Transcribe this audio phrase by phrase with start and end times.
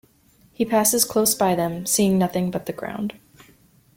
[0.51, 3.13] He passes close by them, seeing nothing but the ground.